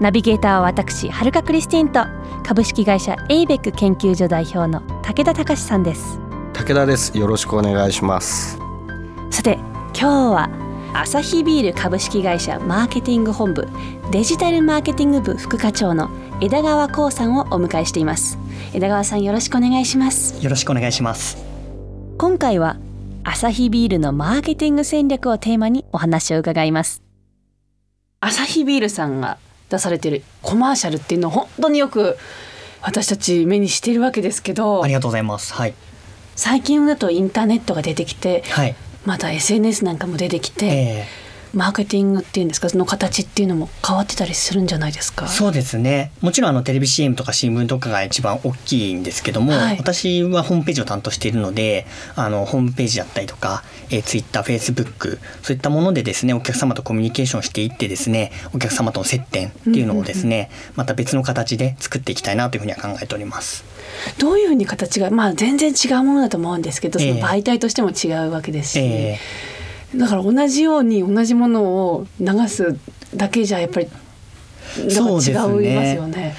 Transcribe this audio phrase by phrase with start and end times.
[0.00, 2.04] ナビゲーターは私はるかクリスティンと
[2.46, 6.20] 株式会社エイベック研究所代表の武田隆さんです。
[6.52, 7.18] 武田です。
[7.18, 8.58] よろしくお願いします。
[9.30, 9.54] さて
[9.92, 10.50] 今日は
[10.94, 13.66] アサヒビール株式会社マーケティング本部
[14.12, 18.38] デジタルマーケティング部副課長の枝川光さんをお迎えしています。
[18.72, 20.40] 枝川さんよろしくお願いします。
[20.40, 21.44] よろしくお願いします。
[22.18, 22.76] 今回は
[23.24, 27.02] アサヒビールのマーケティング戦略をテーマにお話を伺います。
[28.20, 32.16] アサヒビールさんが出されているコマーシャルっていうのを本当によく
[32.80, 35.52] 私たち目にしているわけですけどありがとうございます。
[35.54, 35.74] はい。
[36.36, 38.76] 最近だとインターネットが出てきて、はい。
[39.04, 41.06] また SNS なんかも出てきて、え
[41.54, 45.26] マーケティングっていうんですかその形っていうのも変わってたりするんじゃないですか？
[45.26, 46.12] ーそうですね。
[46.20, 49.76] もちろんあのテレビ CM とか新聞とかが一番大きいんですけども、はい。
[49.78, 63.64] 私はホームページを担当しているのであのホームページだったりとか、えー、Twitter、Facebook そういったものでですねお客様とコミュニケーションしていってですねお客様との接点っていうのをですね、また別の形で作っていきたいなというふうには考えております。
[64.18, 67.14] どういうふうに形がまあ全然違うものだと思うんですけど、ええ。
[67.14, 69.18] その媒体としても違うわけですし、え
[69.94, 72.76] だから同じように同じものを流す
[73.14, 73.88] だけじゃやっぱり
[74.90, 75.94] そうです違いますね。
[75.94, 76.34] よね。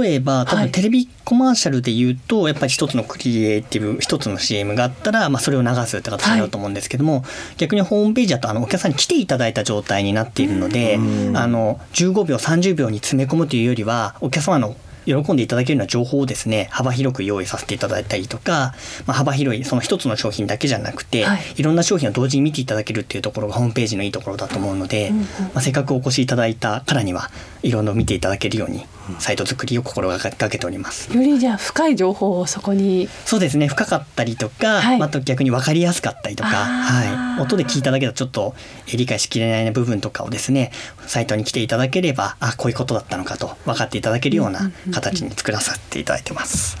[0.00, 0.64] 例えば多はい。
[0.66, 7.24] 分テレビコマーシャルで言うとやっぱり一つのクリエイティブ一つの CM があったら、まあ、それを流すって形になると思うんですけども、
[7.56, 10.94] 逆にホームページだとあのお客さんに来ていただいた状態になっているので、
[11.34, 14.76] あの15秒30秒に詰め込むというよりはお客様の
[15.06, 18.74] 喜んでいただけるような情報をですね幅広く用意させていただいたりとか、
[19.06, 21.40] まあ、幅広いその一つの商品だけじゃなくて、はい。
[21.56, 27.30] い、ろんな商品を同時に見ていただけるっていうところがホームページのいいところだと思うので、うんうんまあ、せっかくお越しいただいたからには
[27.62, 28.86] いろんな見ていただけるように
[29.18, 31.14] サイト作りを心がけております。
[31.14, 33.08] よりじゃあ深い情報をそこに。
[33.24, 33.68] そうですね。
[33.68, 34.98] 深かったりとか、はい。
[34.98, 38.54] また逆に分かりやすかったりとか、はい、音で聞いただけだとちょっと
[38.92, 40.70] え理解しきれない部分とかをですね
[41.06, 46.76] サイトに来ていただければあこういうことだったのかと分かっていただけるような形に作らさせていただいてます。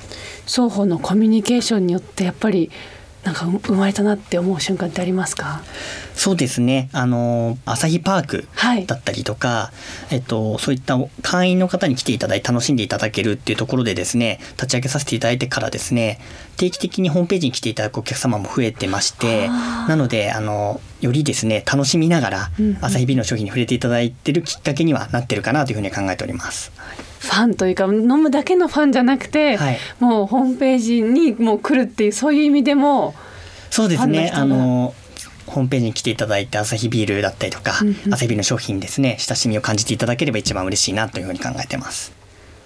[0.46, 2.70] 双方のコミュニケーションによってやっぱり
[3.24, 5.62] なんか生まれたなって思う瞬間ってありますか？
[6.14, 6.90] そうですね。
[6.92, 8.86] あの朝日パークはい。
[8.86, 9.72] だったりとか、
[10.10, 16.20] えっと、そういった会員の方に来ていただいて楽しんでいただけるっていうところでですね立ち上げさせていただいてからですね
[16.58, 22.50] 定期的にホームページに来ていただくお客様も増えてましてなのであのよりですね楽しみながら
[22.82, 26.72] 朝日ビの商品に触れていただいてるきっかけにはなってるかなというふうに考えております。
[27.24, 29.78] ファンというか飲むだけのファンじゃなくて、はい。
[30.00, 33.14] もうホームページにもう来るっていうそういう意味でも
[33.70, 34.30] そうですね。
[34.34, 34.94] あの
[35.46, 38.14] ホームページに来ていただいて朝日ビールだったりとか、うんうん。
[38.14, 39.16] 朝日ビールの商品ですね。
[39.18, 42.23] 親しみを感じていただければ一番嬉しいなというふうに考えてます。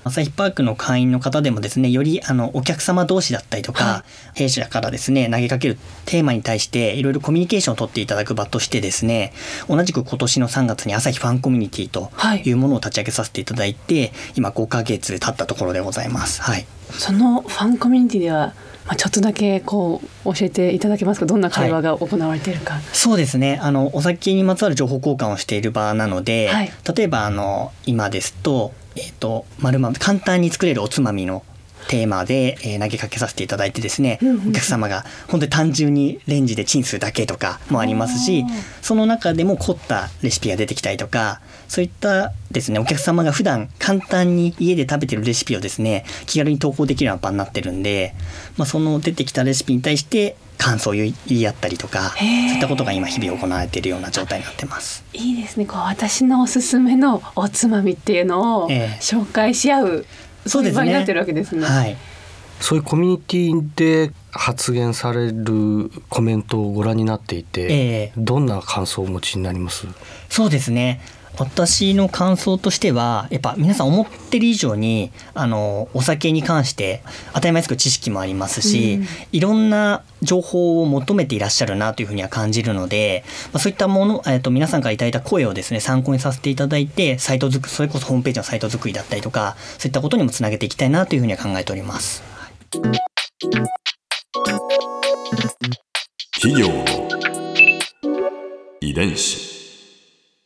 [0.09, 4.05] 朝日パークの会員の方でもですねよりあのお客様同士だったりとか、は
[4.35, 9.33] 弊社からですね投げかけるテーマに対していろいろコミュニケーションを取っていただく場としてですね
[9.69, 12.43] 同じく今年の3月に朝日ファンコミュニティとはい。
[12.45, 16.41] いうものを立ち上げさせていただいて、今5ヶ月経ったところでございます。
[16.43, 16.67] はい。
[16.91, 18.55] そのファンコミュニティでは、
[18.87, 21.27] まあ、ちょっとだけこう教えていただけますか？
[21.27, 22.81] どんな会話が行われているか。
[22.93, 23.59] そうですね。
[23.63, 26.73] あのお酒にまつわる情報交換をしている場なので、はい。
[26.97, 31.45] 例えばあの今ですと,、えー、とまるま簡単に作れるおつまみの
[31.89, 34.49] テーマで、えー投げかけさせていただいてですね、うんうんうん。
[34.51, 38.45] お客様が本当に単純にレンジでチンするだけとかもありますし
[38.83, 48.15] その中でも凝ったレシピが出てきたりとかそういったですねお客様が普段簡単に家で食べてるレシピをですね気軽に投稿できるような場になってるんで、
[48.57, 55.05] まあ、その出てきたレシピに対して感想を言い合ったりとかそういったことが今日々行われているような状態になってます。
[55.13, 55.67] いいですね。
[55.67, 58.99] こう私のおすすめのおつまみっていうのをええ。
[59.01, 60.07] 紹介し合う、
[60.49, 61.65] そういう場になってるわけですね。
[61.65, 61.97] はい。
[62.61, 68.13] そういうコミュニティで発言されるコメントをご覧になっていて、ええ。
[68.17, 69.87] どんな感想をお持ちになります？
[70.29, 71.01] そうですね
[71.39, 77.03] 私の感想としてはやっぱ皆さん思ってる以上にあのお酒に関して
[77.33, 92.23] 当たり前ですけど知識もありますし、うんいろんな情報を求めていらっしゃるなというふうには感じるので、まあ、そういったもの、えっと皆さんからいただいた声をですね参考にさせていただいてサイト作それこそホームページのサイト作りだったりとかそういったことにもつなげていきたいなというふうには考えております。
[96.41, 96.85] 企業の
[98.81, 99.48] 遺伝子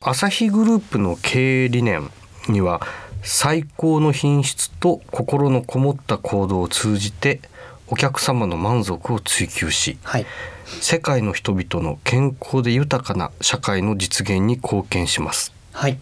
[0.05, 2.11] アサヒグループの経営理念
[2.49, 2.81] には
[3.23, 7.41] 最高の品質と心のこもった行動を通じて
[7.87, 10.27] お客様の満足を追求しはい。
[10.81, 15.53] 世界の人々の健康で豊かな社会の実現に貢献します。
[15.73, 15.99] はい。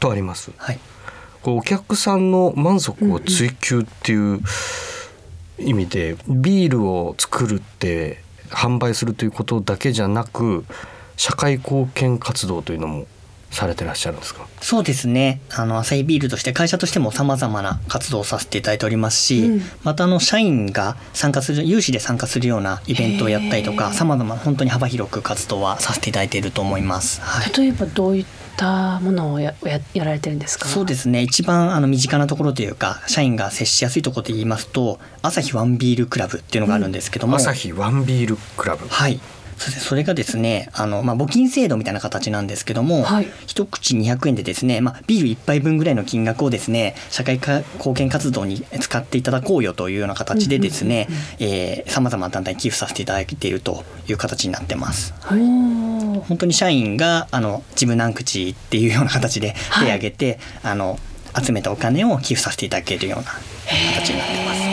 [0.00, 0.50] とあります。
[0.56, 0.80] はい。
[1.42, 4.40] こうお客さんの満足を追求っていう
[5.58, 10.64] 意味でビールを作るって販売するということだけじゃなく
[11.16, 13.06] 社会貢献活動というのも
[13.54, 14.46] されてらっしゃるんですか？
[14.60, 15.40] そうですね。
[15.50, 19.62] あのアサヒビールとして会社としてもさまざまな活動をさせていただいておりますし、うん。
[19.82, 27.20] またあの社員が参加する有志で参加するようなイベントをやったりとかさまざま本当に幅広く活動はさせていただいていると思います。
[27.20, 27.52] はい。
[27.56, 28.24] 例えばどういっ
[28.56, 30.66] たものをやややられてるんですか？
[30.66, 31.22] そうですね。
[31.22, 38.86] 一番あの身近なところというか社員が接しやすいところで言いますと朝日ワンビールクラブっていうのがあるんですけども、朝日ワンビールクラブ。
[38.88, 39.20] はい
[39.58, 51.08] それそれがですねあの、まあ、募金制度みたいな形なんですけども、はい一口200円でですね、まあ、ビール1杯分ぐらいの金額をですね社会か貢献活動に使っていただこうよというような形でですね
[51.86, 55.14] さまざまな団体に寄付させていただいているという形になってます。
[55.26, 55.84] おー
[56.20, 60.98] 本当に社員があの自分何口っていうような形で手を挙げて、あの
[61.40, 63.24] 集めたお金を寄付させていただけるような
[63.96, 64.63] 形になってます。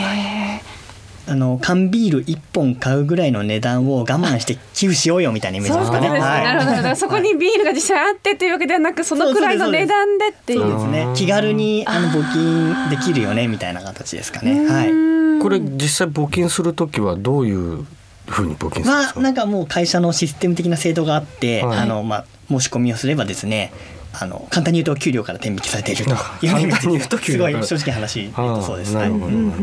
[1.32, 6.08] あの缶ビール1本買うぐらいの値段を我慢して寄付しようよみたいなイメージですかね。
[6.08, 6.44] そうですね、はい。
[6.44, 6.72] なるほど。
[6.72, 10.86] だからそこにビールが実際あってというわけではなくそのくらいの値段でっていうそうです。
[10.88, 11.06] ね。
[11.16, 14.66] 気軽にあの募金できるよねみたいな形ですかね。
[14.68, 15.42] はい。
[15.42, 17.86] これ実際募金する時はどういう
[18.28, 21.78] ふうに募金するんですか、まあなんかもう会社のシステム的な制度があって、はい。
[21.78, 23.72] あのまあ申し込みをすればですね。
[24.20, 27.62] あの簡単に言うと給料から転引きされているというようなイメージ 簡単に言うと給料から。
[27.62, 28.94] すごい正直な話、えっとそうです。
[28.94, 29.10] はい。
[29.10, 29.62] なるほど、なるほ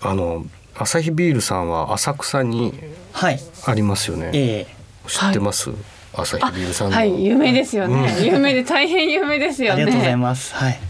[0.00, 0.44] あの
[0.76, 2.74] アサヒビールさんは浅草に
[3.12, 3.40] はい。
[3.66, 4.30] ありますよね。
[4.34, 4.74] ええ。
[5.06, 5.70] 知ってます、
[6.14, 6.96] アサヒビールさんの。
[6.96, 7.24] はい。
[7.24, 8.24] 有名ですよね、うん。
[8.24, 9.82] 有名で大変有名ですよね。
[9.82, 10.54] ありがとうございます。
[10.54, 10.80] はい。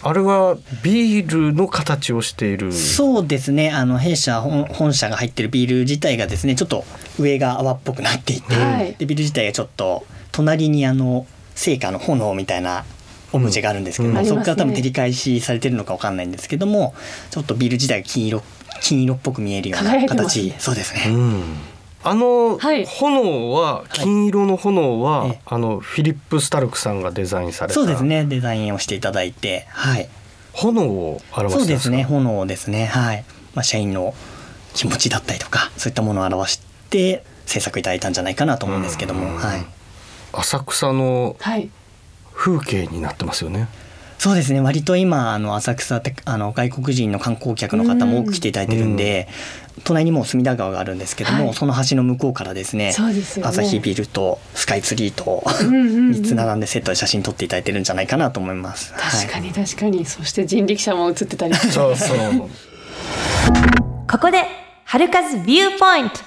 [0.00, 2.72] あれはビールの形をしている。
[2.72, 3.70] そうですね。
[3.70, 6.84] あの弊社本本社が入ってるビール自体がですね、ちょっと
[7.18, 12.84] 上が泡っぽくなっていて、はいでビール自体がちょっと隣にあの聖火の炎みたいな
[13.32, 16.94] オブジェがあるんですけども、うんそこから多分照り返しされてるのかわかんないんですけども、
[17.30, 18.42] ちょっとビール自体が金色
[18.80, 21.14] 金色っぽく見えるよう輝ない形、ねそうですね。
[21.14, 21.42] うん
[22.04, 28.24] あのはい炎は金色の炎は、ええあのフィリップ・スタルクさんがデザインされたそうですね。
[28.24, 30.08] デザインをしていただいて、はい。
[30.52, 32.02] 炎を表そうですね。
[32.04, 32.86] か炎ですね。
[32.86, 33.24] はい。
[33.54, 34.14] まあ社員の
[34.74, 39.66] 気持ちだったりとか、そういったものを表して制作いただいたんじゃないかなと思うんですけども、うんはい。
[40.32, 41.68] 浅草のはい
[42.38, 43.68] 風景になってますよね。
[44.18, 44.60] そうですね。
[44.60, 49.28] 割と今あの浅草ってあの外国人の観光客の方も多く来ていただいてるんで、
[49.84, 51.54] 隣にもう隅田川があるんですけども、はい。
[51.54, 53.48] その橋の向こうからですねですよね。
[53.48, 56.10] 朝日ビルとスカイツリーとうんうんうん。
[56.12, 58.92] 3つ並んでセットで写真撮っていただいてるんじゃないかなと思います。
[58.94, 61.54] 確かに、に確かに、そして人力車も映ってたり。
[61.70, 62.18] そうそう。
[64.10, 64.44] ここで
[64.84, 66.20] 春風ビューポイント。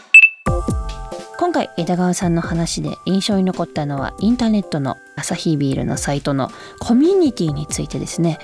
[1.37, 8.39] 今回枝川さんの話で印象に残ったのはインターネットのアサヒビールのサイトのコミュニティについてですね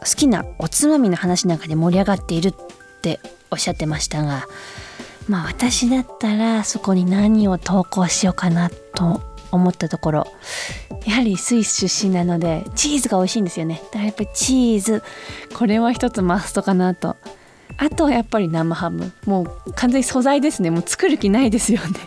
[0.00, 2.54] 好きなおつまみの話なんかで盛り上がっているっ
[3.02, 3.20] て
[3.50, 4.46] おっしゃってましたが
[5.28, 9.22] まあ私だったらそこに何を投稿しようかなと
[9.52, 10.26] 思ったところ
[11.06, 13.80] やはりスイス出身なのでチーズが美味しいんですよね。
[13.86, 15.02] だからやっぱりチーズ
[15.54, 17.16] これは一つマストかなと。
[17.78, 19.12] あとはやっぱり生ハム。
[19.24, 20.70] もう完全に素材ですね。
[20.70, 22.00] もう作る気ないですよね。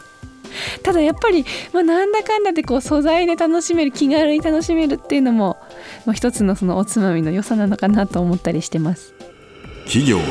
[0.83, 5.57] ただやっぱり、まあ、なんだかんだでこう素材で楽しめる気軽に楽しめるっていうのも、
[6.05, 9.13] まあ、一つのそのおつまみの良さなのかなと思ったりしてます。
[9.85, 10.23] 企業の